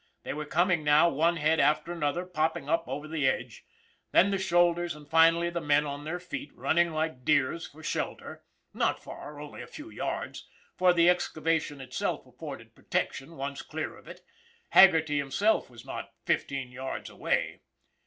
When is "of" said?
13.95-14.07